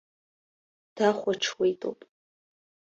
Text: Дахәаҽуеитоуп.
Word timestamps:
Дахәаҽуеитоуп. 0.95 1.99